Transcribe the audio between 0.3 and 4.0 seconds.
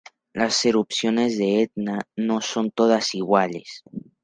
Las erupciones del Etna no son todas iguales.